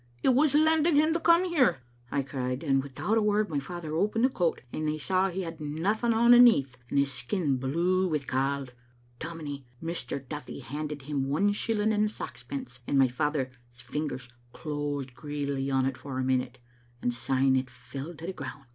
[0.23, 3.93] *It was lended him to come here,' I cried, and without a word my father
[3.93, 8.05] opened the coat, and they saw he had nothing on aneath, and his skin blue
[8.07, 8.71] wi 'cauld.
[9.19, 10.27] Dom inie, Mr.
[10.27, 16.17] Duthie handed him one shilling and saxpence, and my father's fingers closed greedily on't for
[16.17, 16.57] a minute,
[16.99, 18.65] and syne it fell to the ground.